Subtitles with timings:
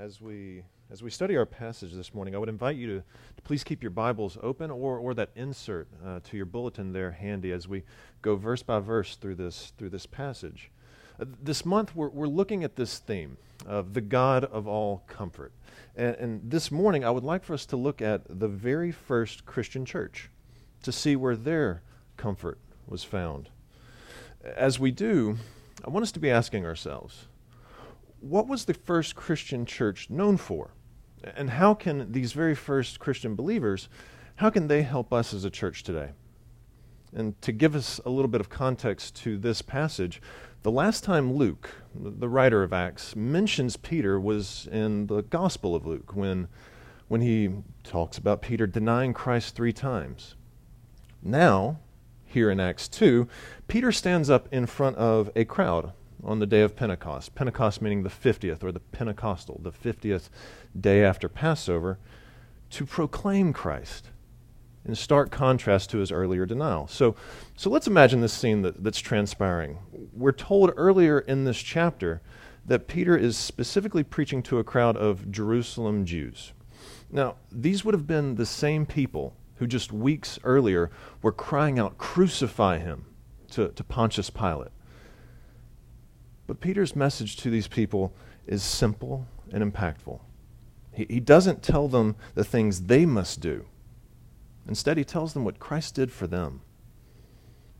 [0.00, 2.98] as we as we study our passage this morning, I would invite you to,
[3.36, 7.12] to please keep your Bibles open or, or that insert uh, to your bulletin there
[7.12, 7.84] handy as we
[8.22, 10.70] go verse by verse through this through this passage.
[11.20, 13.36] Uh, this month we're, we're looking at this theme
[13.66, 15.52] of the God of all comfort.
[15.94, 19.44] And, and this morning I would like for us to look at the very first
[19.44, 20.30] Christian church
[20.82, 21.82] to see where their
[22.16, 23.50] comfort was found.
[24.42, 25.36] As we do,
[25.84, 27.26] I want us to be asking ourselves,
[28.20, 30.70] what was the first Christian church known for?
[31.22, 33.88] And how can these very first Christian believers,
[34.36, 36.10] how can they help us as a church today?
[37.12, 40.22] And to give us a little bit of context to this passage,
[40.62, 45.86] the last time Luke, the writer of Acts, mentions Peter was in the Gospel of
[45.86, 46.48] Luke when,
[47.08, 47.50] when he
[47.82, 50.36] talks about Peter denying Christ three times.
[51.22, 51.80] Now,
[52.24, 53.26] here in Acts 2,
[53.66, 55.92] Peter stands up in front of a crowd
[56.24, 57.34] on the day of Pentecost.
[57.34, 60.28] Pentecost meaning the 50th or the Pentecostal, the 50th
[60.78, 61.98] day after Passover,
[62.70, 64.10] to proclaim Christ
[64.84, 66.86] in stark contrast to his earlier denial.
[66.86, 67.14] So,
[67.56, 69.78] so let's imagine this scene that, that's transpiring.
[70.12, 72.22] We're told earlier in this chapter
[72.64, 76.52] that Peter is specifically preaching to a crowd of Jerusalem Jews.
[77.10, 81.98] Now, these would have been the same people who just weeks earlier were crying out,
[81.98, 83.04] Crucify him,
[83.50, 84.70] to, to Pontius Pilate.
[86.50, 88.12] But Peter's message to these people
[88.44, 90.18] is simple and impactful.
[90.92, 93.66] He, he doesn't tell them the things they must do.
[94.66, 96.62] Instead, he tells them what Christ did for them.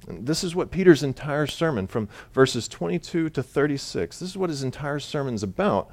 [0.06, 4.50] And this is what Peter's entire sermon, from verses 22 to 36, this is what
[4.50, 5.90] his entire sermon's about.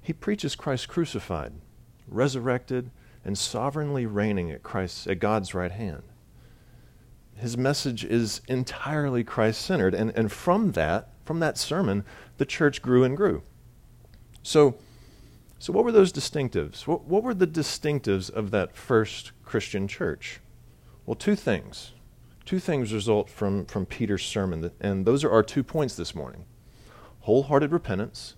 [0.00, 1.52] He preaches Christ crucified,
[2.08, 2.90] resurrected,
[3.22, 6.04] and sovereignly reigning at Christ's at God's right hand.
[7.36, 12.04] His message is entirely Christ centered, and, and from that, from that sermon,
[12.38, 13.42] the church grew and grew.
[14.42, 14.76] So,
[15.58, 16.86] so what were those distinctives?
[16.86, 20.40] What, what were the distinctives of that first Christian church?
[21.06, 21.92] Well, two things.
[22.44, 26.44] Two things result from, from Peter's sermon, and those are our two points this morning
[27.20, 28.34] wholehearted repentance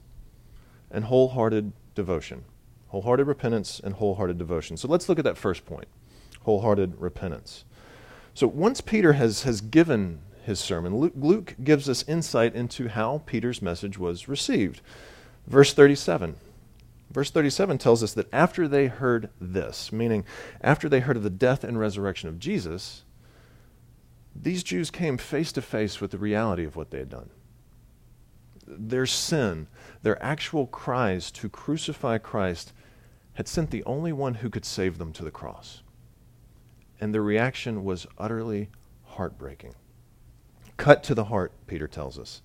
[0.92, 2.44] and wholehearted devotion.
[2.88, 4.76] Wholehearted repentance and wholehearted devotion.
[4.76, 5.88] So let's look at that first point
[6.42, 7.64] wholehearted repentance.
[8.32, 10.96] So once Peter has, has given his sermon.
[10.96, 14.80] Luke, Luke gives us insight into how Peter's message was received.
[15.46, 16.36] Verse 37.
[17.10, 20.24] Verse 37 tells us that after they heard this, meaning
[20.60, 23.02] after they heard of the death and resurrection of Jesus,
[24.34, 27.30] these Jews came face to face with the reality of what they had done.
[28.66, 29.68] Their sin,
[30.02, 32.72] their actual cries to crucify Christ,
[33.34, 35.82] had sent the only one who could save them to the cross.
[37.00, 38.68] And their reaction was utterly
[39.04, 39.74] heartbreaking
[40.76, 42.42] cut to the heart, Peter tells us.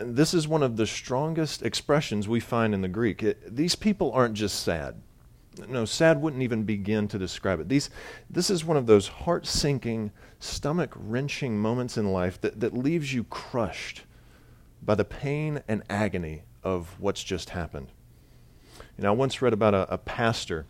[0.00, 3.22] This is one of the strongest expressions we find in the Greek.
[3.22, 4.96] It, these people aren't just sad.
[5.68, 7.68] No, sad wouldn't even begin to describe it.
[7.68, 7.88] These,
[8.28, 13.14] this is one of those heart sinking, stomach wrenching moments in life that, that leaves
[13.14, 14.02] you crushed
[14.82, 17.88] by the pain and agony of what's just happened.
[18.98, 20.66] You know, I once read about a, a pastor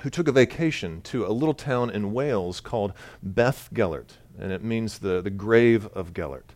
[0.00, 2.92] who took a vacation to a little town in Wales called
[3.24, 6.54] Beddgelert and it means the, the grave of Gellert.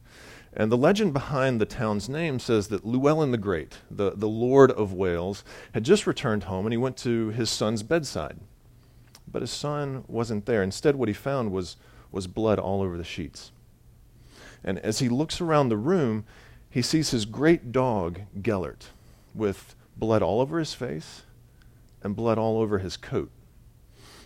[0.52, 4.72] And the legend behind the town's name says that Llewellyn the Great, the, the Lord
[4.72, 8.38] of Wales, had just returned home and he went to his son's bedside.
[9.30, 10.62] But his son wasn't there.
[10.62, 11.76] Instead, what he found was,
[12.10, 13.52] was blood all over the sheets.
[14.64, 16.24] And as he looks around the room,
[16.68, 18.88] he sees his great dog, Gellert,
[19.34, 21.22] with blood all over his face
[22.02, 23.30] and blood all over his coat.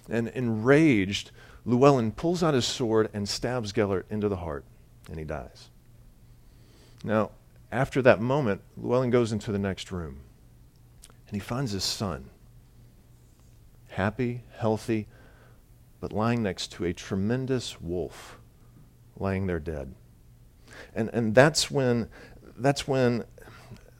[0.08, 1.30] And enraged,
[1.64, 4.64] Llewellyn pulls out his sword and stabs Gellert into the heart,
[5.08, 5.70] and he dies.
[7.02, 7.30] Now,
[7.72, 10.20] after that moment, Llewellyn goes into the next room,
[11.26, 12.30] and he finds his son,
[13.88, 15.06] happy, healthy,
[16.00, 18.38] but lying next to a tremendous wolf,
[19.18, 19.94] lying there dead.
[20.94, 22.08] And, and that's, when,
[22.58, 23.24] that's when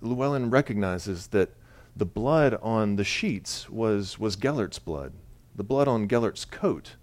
[0.02, 1.50] Llewellyn recognizes that
[1.96, 5.12] the blood on the sheets was, was Gellert's blood.
[5.54, 6.96] The blood on Gellert's coat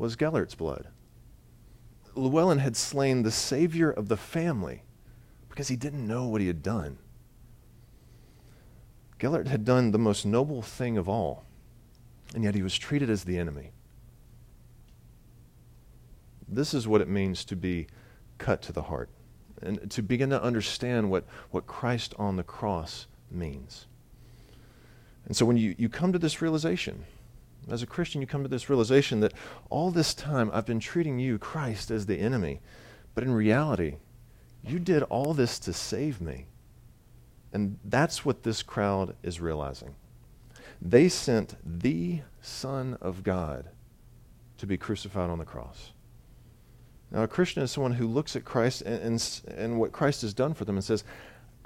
[0.00, 0.88] was Gellert's blood.
[2.14, 4.82] Llewellyn had slain the savior of the family
[5.50, 6.96] because he didn't know what he had done.
[9.18, 11.44] Gellert had done the most noble thing of all,
[12.34, 13.72] and yet he was treated as the enemy.
[16.48, 17.86] This is what it means to be
[18.38, 19.10] cut to the heart
[19.60, 23.86] and to begin to understand what, what Christ on the cross means.
[25.26, 27.04] And so when you, you come to this realization,
[27.68, 29.34] as a Christian, you come to this realization that
[29.68, 32.60] all this time I've been treating you, Christ, as the enemy.
[33.14, 33.96] But in reality,
[34.64, 36.46] you did all this to save me.
[37.52, 39.94] And that's what this crowd is realizing.
[40.80, 43.68] they sent the Son of God
[44.56, 45.92] to be crucified on the cross.
[47.10, 50.32] Now, a Christian is someone who looks at Christ and, and, and what Christ has
[50.32, 51.04] done for them and says,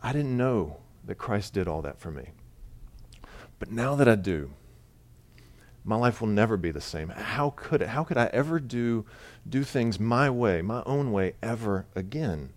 [0.01, 2.31] I didn't know that Christ did all that for me.
[3.59, 4.51] But now that I do,
[5.85, 7.11] my life will never be the same.
[7.11, 7.89] How could it?
[7.89, 9.05] How could I ever do,
[9.49, 12.55] do things my way, my own way, ever again?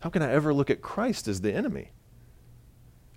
[0.00, 1.92] How can I ever look at Christ as the enemy?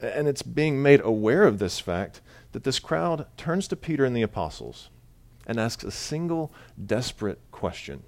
[0.01, 2.21] And it's being made aware of this fact
[2.51, 4.89] that this crowd turns to Peter and the apostles
[5.45, 6.53] and asks a single
[6.85, 8.03] desperate question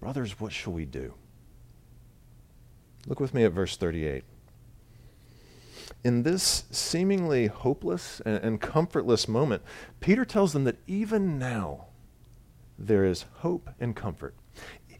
[0.00, 1.14] Brothers, what shall we do?
[3.06, 4.24] Look with me at verse 38.
[6.04, 9.62] In this seemingly hopeless and, and comfortless moment,
[10.00, 11.86] Peter tells them that even now
[12.78, 14.34] there is hope and comfort.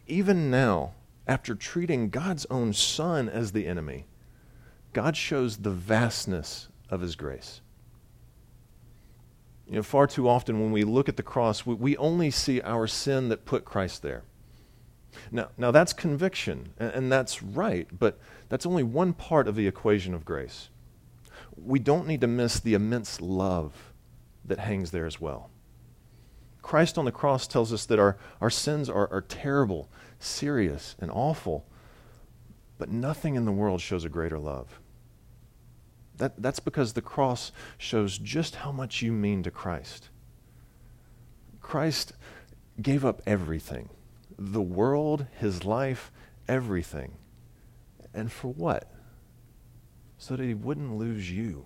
[0.07, 0.93] Even now,
[1.27, 4.05] after treating God's own Son as the enemy,
[4.93, 7.61] God shows the vastness of his grace.
[9.67, 12.61] You know, far too often when we look at the cross, we, we only see
[12.61, 14.23] our sin that put Christ there.
[15.31, 18.17] Now, now that's conviction, and, and that's right, but
[18.49, 20.69] that's only one part of the equation of grace.
[21.57, 23.93] We don't need to miss the immense love
[24.45, 25.49] that hangs there as well.
[26.61, 29.89] Christ on the cross tells us that our, our sins are, are terrible,
[30.19, 31.65] serious, and awful,
[32.77, 34.79] but nothing in the world shows a greater love.
[36.17, 40.09] That, that's because the cross shows just how much you mean to Christ.
[41.61, 42.13] Christ
[42.81, 43.89] gave up everything
[44.39, 46.11] the world, his life,
[46.47, 47.13] everything.
[48.13, 48.91] And for what?
[50.17, 51.65] So that he wouldn't lose you.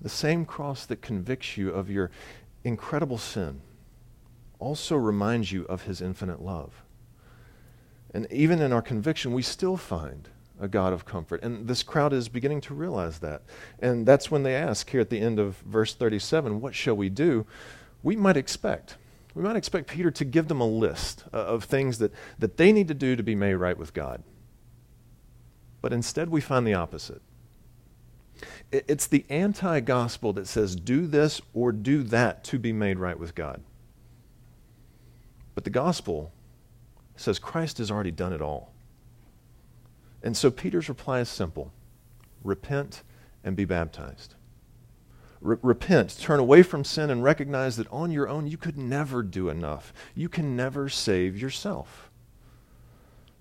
[0.00, 2.10] The same cross that convicts you of your
[2.64, 3.60] incredible sin
[4.58, 6.84] also reminds you of his infinite love.
[8.14, 10.28] And even in our conviction, we still find
[10.60, 11.42] a God of comfort.
[11.42, 13.42] And this crowd is beginning to realize that.
[13.80, 17.08] And that's when they ask here at the end of verse 37, What shall we
[17.08, 17.46] do?
[18.02, 18.96] We might expect.
[19.34, 22.70] We might expect Peter to give them a list uh, of things that, that they
[22.70, 24.22] need to do to be made right with God.
[25.82, 27.20] But instead, we find the opposite.
[28.70, 33.18] It's the anti gospel that says, do this or do that to be made right
[33.18, 33.62] with God.
[35.54, 36.32] But the gospel
[37.16, 38.72] says Christ has already done it all.
[40.22, 41.72] And so Peter's reply is simple
[42.44, 43.02] repent
[43.44, 44.34] and be baptized.
[45.40, 49.22] Re- repent, turn away from sin, and recognize that on your own you could never
[49.22, 49.92] do enough.
[50.14, 52.10] You can never save yourself.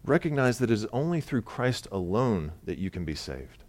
[0.04, 3.64] Recognize that it is only through Christ alone that you can be saved.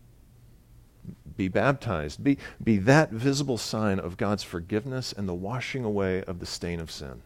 [1.36, 2.22] Be baptized.
[2.22, 6.80] Be, be that visible sign of God's forgiveness and the washing away of the stain
[6.80, 7.22] of sin.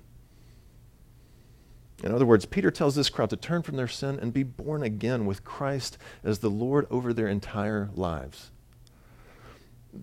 [2.03, 4.83] In other words, Peter tells this crowd to turn from their sin and be born
[4.83, 8.51] again with Christ as the Lord over their entire lives.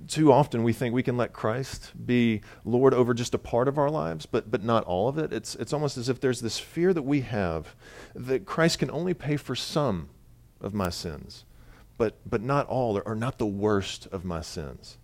[0.08, 3.78] Too often we think we can let Christ be Lord over just a part of
[3.78, 5.34] our lives, but, but not all of it.
[5.34, 7.76] It's, it's almost as if there's this fear that we have
[8.16, 10.10] that Christ can only pay for some
[10.62, 11.46] of my sins,
[11.98, 14.98] but, but not all or, or not the worst of my sins.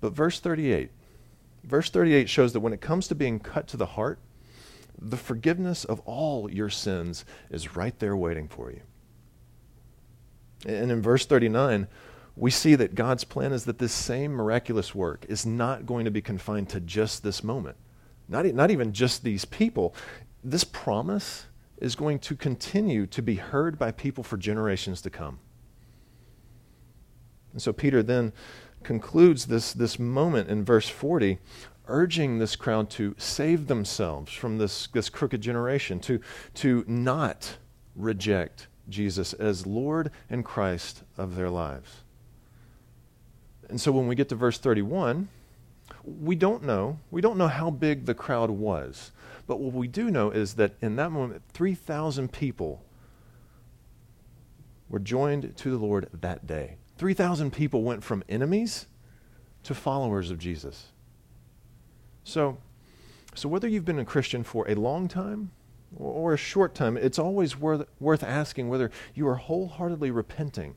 [0.00, 0.90] But verse 38,
[1.64, 4.18] verse 38 shows that when it comes to being cut to the heart,
[4.98, 8.80] the forgiveness of all your sins is right there waiting for you.
[10.64, 11.86] And in verse 39,
[12.36, 16.10] we see that God's plan is that this same miraculous work is not going to
[16.10, 17.76] be confined to just this moment,
[18.28, 19.94] not, not even just these people.
[20.44, 21.46] This promise
[21.78, 25.38] is going to continue to be heard by people for generations to come.
[27.52, 28.34] And so Peter then
[28.82, 31.38] concludes this, this moment in verse 40
[31.88, 36.20] urging this crowd to save themselves from this, this crooked generation, to,
[36.52, 37.56] to not
[37.94, 42.02] reject Jesus as Lord and Christ of their lives.
[43.68, 45.28] And so when we get to verse 31,
[46.04, 46.98] we don't know.
[47.10, 49.12] We don't know how big the crowd was.
[49.46, 52.82] But what we do know is that in that moment, 3,000 people
[54.88, 56.76] were joined to the Lord that day.
[56.98, 58.86] 3,000 people went from enemies
[59.64, 60.92] to followers of Jesus.
[62.24, 62.58] So,
[63.34, 65.50] so whether you've been a Christian for a long time
[65.96, 70.74] or, or a short time, it's always worth, worth asking whether you are wholeheartedly repenting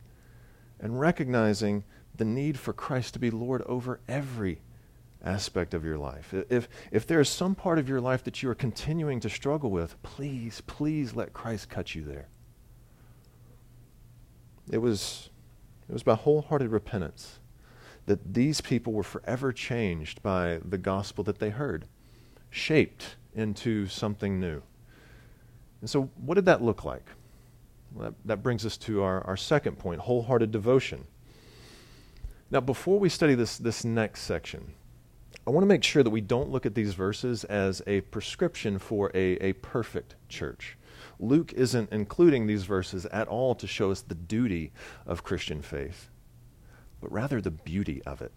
[0.80, 1.84] and recognizing
[2.20, 4.60] the need for Christ to be Lord over every
[5.24, 6.34] aspect of your life.
[6.50, 9.72] If, if there is some part of your life that you are continuing to struggle
[9.72, 12.28] with, please, please let Christ cut you there.
[14.70, 15.30] It was,
[15.88, 17.40] it was by wholehearted repentance
[18.06, 21.86] that these people were forever changed by the gospel that they heard,
[22.50, 24.62] shaped into something new.
[25.82, 27.06] And so, what did that look like?
[27.94, 31.06] Well, that, that brings us to our, our second point wholehearted devotion.
[32.52, 34.74] Now, before we study this, this next section,
[35.46, 38.80] I want to make sure that we don't look at these verses as a prescription
[38.80, 40.78] for a, a perfect church.
[41.20, 44.72] Luke isn't including these verses at all to show us the duty
[45.06, 46.10] of Christian faith,
[47.00, 48.32] but rather the beauty of it.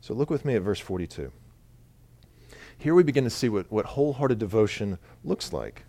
[0.00, 1.32] So look with me at verse 42.
[2.78, 5.84] Here we begin to see what, what wholehearted devotion looks like.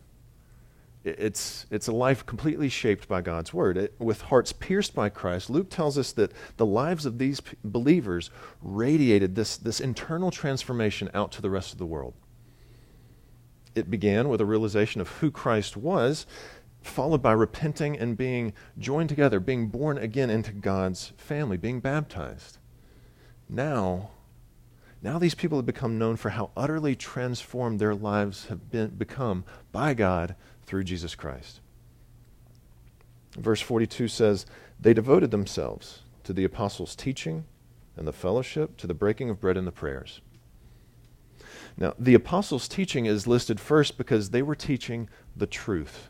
[1.07, 3.77] It's, it's a life completely shaped by God's word.
[3.77, 7.55] It, with hearts pierced by Christ, Luke tells us that the lives of these p-
[7.63, 8.29] believers
[8.61, 12.13] radiated this, this internal transformation out to the rest of the world.
[13.75, 16.25] It began with a realization of who Christ was,
[16.81, 22.57] followed by repenting and being joined together, being born again into God's family, being baptized.
[23.47, 24.09] Now,
[25.01, 29.45] now these people have become known for how utterly transformed their lives have been, become
[29.71, 30.35] by God
[30.67, 31.61] through Jesus Christ.
[33.37, 34.45] Verse 42 says,
[34.79, 37.45] They devoted themselves to the apostles' teaching
[37.95, 40.21] and the fellowship, to the breaking of bread and the prayers.
[41.77, 46.09] Now, the apostles' teaching is listed first because they were teaching the truth.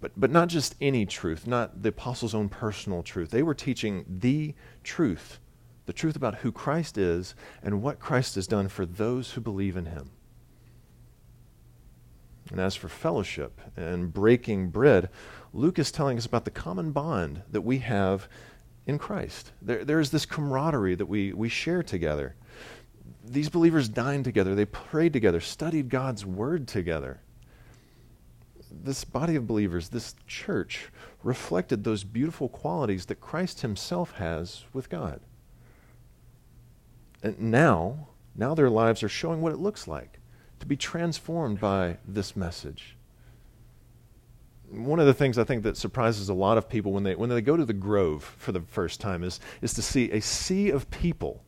[0.00, 3.30] But, but not just any truth, not the apostles' own personal truth.
[3.30, 5.38] They were teaching the truth,
[5.86, 9.76] the truth about who Christ is and what Christ has done for those who believe
[9.76, 10.10] in him.
[12.50, 15.10] And as for fellowship and breaking bread,
[15.52, 18.28] Luke is telling us about the common bond that we have
[18.86, 19.52] in Christ.
[19.60, 22.34] There, there's this camaraderie that we, we share together.
[23.24, 27.20] These believers dined together, they prayed together, studied God's word together.
[28.70, 30.88] This body of believers, this church,
[31.22, 35.20] reflected those beautiful qualities that Christ himself has with God.
[37.22, 40.17] And now, now their lives are showing what it looks like
[40.60, 42.96] to be transformed by this message.
[44.70, 47.30] One of the things I think that surprises a lot of people when they, when
[47.30, 50.70] they go to the Grove for the first time is, is to see a sea
[50.70, 51.42] of people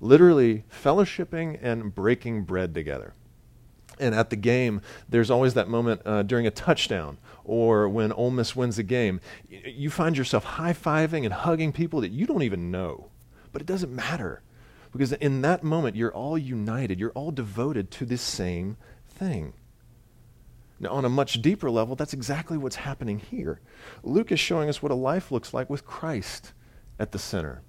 [0.00, 3.14] literally fellowshipping and breaking bread together.
[3.98, 8.30] And at the game, there's always that moment uh, during a touchdown or when Ole
[8.30, 9.20] Miss wins a game.
[9.48, 13.10] You find yourself high fiving and hugging people that you don't even know.
[13.52, 14.42] But it doesn't matter
[14.92, 18.76] because in that moment, you're all united, you're all devoted to this same
[19.08, 19.52] thing.
[20.80, 23.60] Now, on a much deeper level, that's exactly what's happening here.
[24.02, 26.52] Luke is showing us what a life looks like with Christ
[26.98, 27.62] at the center,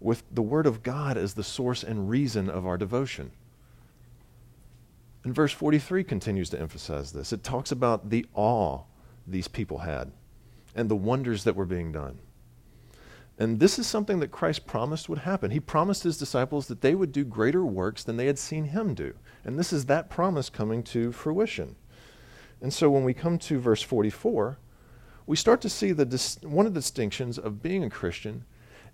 [0.00, 3.30] with the Word of God as the source and reason of our devotion.
[5.22, 7.32] And verse 43 continues to emphasize this.
[7.32, 8.82] It talks about the awe
[9.26, 10.10] these people had
[10.74, 12.18] and the wonders that were being done.
[13.38, 15.52] And this is something that Christ promised would happen.
[15.52, 18.94] He promised his disciples that they would do greater works than they had seen him
[18.94, 19.14] do.
[19.44, 21.76] And this is that promise coming to fruition.
[22.60, 24.58] And so when we come to verse 44,
[25.26, 28.44] we start to see the dis- one of the distinctions of being a Christian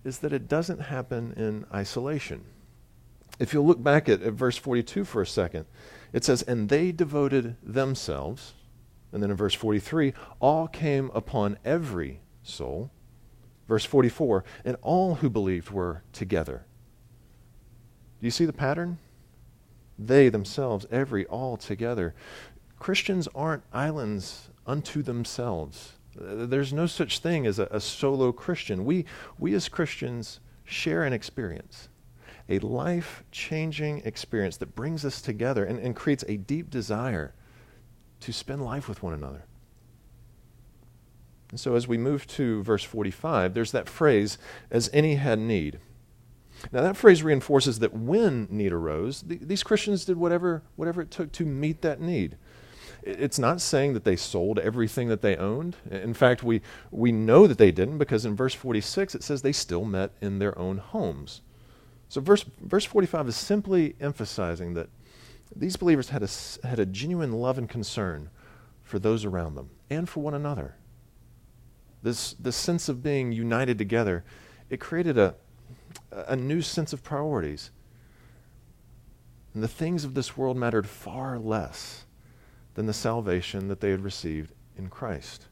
[0.04, 2.44] is that it doesn't happen in isolation.
[3.38, 5.64] If you'll look back at, at verse 42 for a second,
[6.12, 8.52] it says, And they devoted themselves.
[9.10, 12.90] And then in verse 43, all came upon every soul.
[13.68, 16.64] Verse 44 And all who believed were together.
[18.20, 18.98] Do you see the pattern?
[19.98, 22.14] They themselves, every, all together.
[22.78, 25.92] Christians aren't islands unto themselves.
[26.16, 28.84] There's no such thing as a, a solo Christian.
[28.84, 29.04] We,
[29.38, 31.88] we as Christians share an experience,
[32.48, 37.34] a life changing experience that brings us together and, and creates a deep desire
[38.20, 39.44] to spend life with one another.
[41.54, 44.38] And so as we move to verse 45, there's that phrase,
[44.72, 45.78] as any had need.
[46.72, 51.12] Now, that phrase reinforces that when need arose, th- these Christians did whatever, whatever it
[51.12, 52.38] took to meet that need.
[53.04, 55.76] It's not saying that they sold everything that they owned.
[55.88, 59.52] In fact, we, we know that they didn't because in verse 46 it says they
[59.52, 61.40] still met in their own homes.
[62.08, 64.88] So, verse, verse 45 is simply emphasizing that
[65.54, 68.30] these believers had a, had a genuine love and concern
[68.82, 70.74] for those around them and for one another
[72.04, 74.24] this, this sense of being united together,
[74.68, 75.34] it created a,
[76.12, 77.70] a new sense of priorities.
[79.54, 82.04] And the things of this world mattered far less
[82.74, 85.46] than the salvation that they had received in Christ.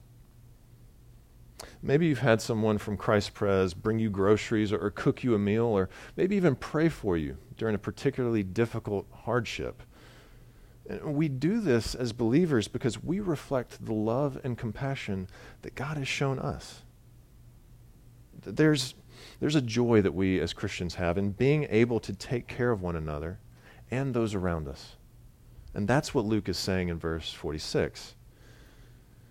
[1.81, 5.39] Maybe you've had someone from Christ Pres bring you groceries or, or, cook you a
[5.39, 9.83] meal or maybe even pray for you during a particularly difficult hardship.
[11.05, 15.29] We do this as believers because we reflect the love and compassion
[15.63, 16.83] that God has shown us.
[18.45, 18.95] There's,
[19.39, 22.83] there's a joy that we as Christians have in being able to take care of
[22.83, 23.39] one another
[23.91, 24.97] and those around us.
[25.75, 28.15] And that's what Luke is saying in verse 46.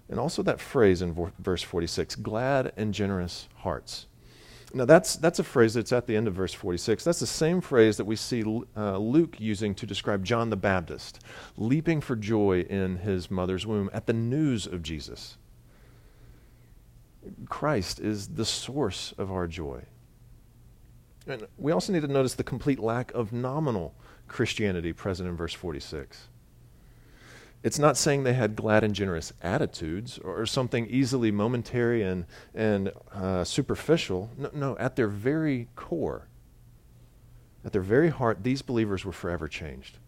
[0.10, 4.08] And also that phrase in verse 46 glad and generous hearts.
[4.74, 7.04] Now, that's, that's a phrase that's at the end of verse 46.
[7.04, 8.44] That's the same phrase that we see
[8.76, 11.20] uh, Luke using to describe John the Baptist,
[11.58, 15.38] leaping for joy in his mother's womb at the news of Jesus.
[17.50, 19.84] Christ is the source of our joy.
[21.28, 23.94] And we also need to notice the complete lack of nominal
[24.28, 26.28] Christianity present in verse 46.
[27.64, 32.26] It's not saying they had glad and generous attitudes or something easily momentary and,
[32.56, 34.32] and uh, superficial.
[34.36, 36.28] No, no, at their very core,
[37.64, 40.00] at their very heart, these believers were forever changed.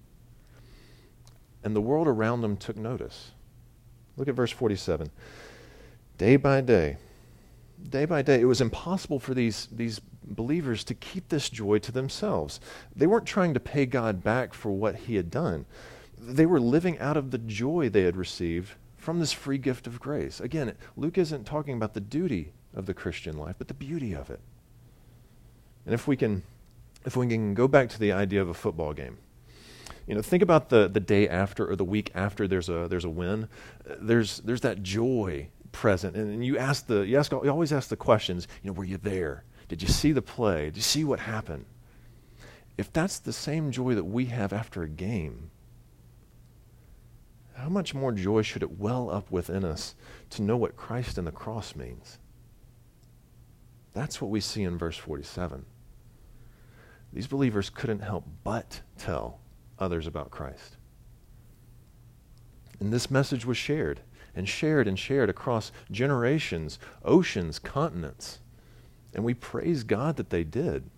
[1.64, 3.32] And the world around them took notice.
[4.18, 5.12] Look at verse 47.
[6.18, 6.98] Day by day,
[7.88, 11.92] day by day, it was impossible for these, these believers to keep this joy to
[11.92, 12.60] themselves.
[12.96, 15.66] They weren't trying to pay God back for what He had done
[16.26, 20.00] they were living out of the joy they had received from this free gift of
[20.00, 20.40] grace.
[20.40, 24.30] Again, Luke isn't talking about the duty of the Christian life, but the beauty of
[24.30, 24.40] it.
[25.86, 26.44] And if we can
[27.06, 29.18] if we can go back to the idea of a football game,
[30.08, 33.06] you know, think about the, the day after or the week after there's a there's
[33.06, 33.50] a win.
[33.86, 37.90] There's there's that joy present, and, and you ask the you ask you always ask
[37.90, 38.48] the questions.
[38.62, 39.44] You know, were you there?
[39.68, 40.66] Did you see the play?
[40.66, 41.66] Did you see what happened?
[42.78, 45.52] If that's the same joy that we have after a game,
[47.56, 49.96] how much more joy should it well up within us
[50.32, 52.18] to know what Christ and the cross means?
[53.94, 55.66] That's what we see in verse 47.
[57.14, 59.40] These believers couldn't help but tell
[59.78, 60.78] others about Christ.
[62.80, 64.02] And this message was shared
[64.36, 68.40] and shared and shared across generations, oceans, continents.
[69.14, 70.90] And we praise God that they did.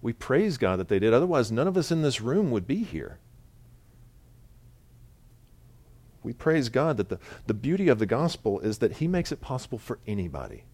[0.00, 1.12] We praise God that they did.
[1.12, 3.18] Otherwise, none of us in this room would be here
[6.22, 9.40] we praise God that the, the beauty of the gospel is that He makes it
[9.40, 10.64] possible for anybody,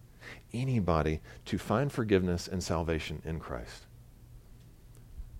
[0.53, 3.85] anybody to find forgiveness and salvation in Christ.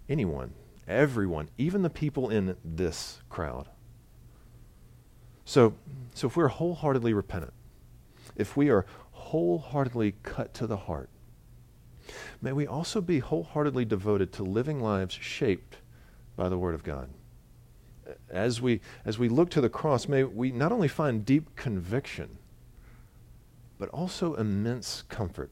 [0.07, 0.53] Anyone,
[0.87, 3.69] everyone, even the people in this crowd.
[5.43, 5.73] So,
[6.13, 7.53] so if we're wholeheartedly repentant,
[8.35, 11.09] if we are wholeheartedly cut to the heart,
[12.41, 15.77] may we also be wholeheartedly devoted to living lives shaped
[16.35, 17.09] by the Word of God
[18.29, 22.37] as we, as we look to the cross, may we not only find deep conviction,
[23.77, 25.51] but also immense comfort.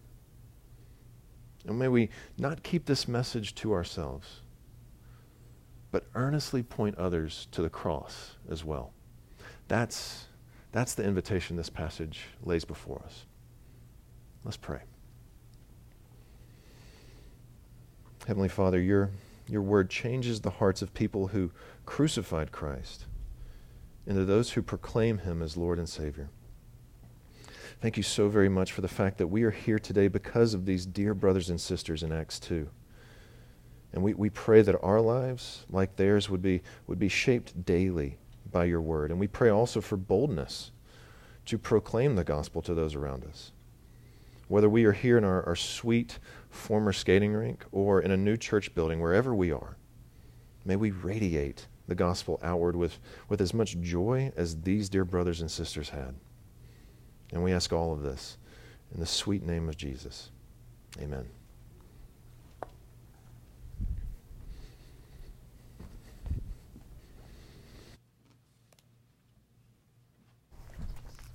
[1.65, 4.41] And may we not keep this message to ourselves,
[5.91, 8.93] but earnestly point others to the cross as well.
[9.67, 10.25] That's,
[10.71, 13.25] that's the invitation this passage lays before us.
[14.43, 14.81] Let's pray.
[18.27, 19.09] Heavenly Father, your,
[19.53, 21.51] your word changes the hearts of people who
[21.85, 23.05] crucified Christ
[24.07, 26.29] into those who proclaim him as Lord and Savior.
[27.79, 30.65] Thank you so very much for the fact that we are here today because of
[30.65, 32.67] these dear brothers and sisters in Acts 2.
[33.93, 38.17] And we, we pray that our lives, like theirs, would be, would be shaped daily
[38.51, 39.11] by your word.
[39.11, 40.71] And we pray also for boldness
[41.45, 43.51] to proclaim the gospel to those around us.
[44.47, 46.17] Whether we are here in our, our sweet
[46.53, 49.77] former skating rink or in a new church building, wherever we are,
[50.63, 55.41] may we radiate the gospel outward with, with as much joy as these dear brothers
[55.41, 56.15] and sisters had.
[57.31, 58.37] And we ask all of this
[58.93, 60.29] in the sweet name of Jesus.
[61.01, 61.25] Amen.